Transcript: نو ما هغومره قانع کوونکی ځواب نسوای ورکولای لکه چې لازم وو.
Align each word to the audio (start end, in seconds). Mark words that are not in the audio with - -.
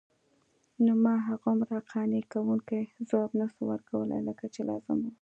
نو 0.83 0.91
ما 1.03 1.13
هغومره 1.27 1.77
قانع 1.91 2.21
کوونکی 2.33 2.79
ځواب 3.09 3.31
نسوای 3.39 3.67
ورکولای 3.71 4.19
لکه 4.27 4.45
چې 4.53 4.61
لازم 4.69 4.97
وو. 5.01 5.09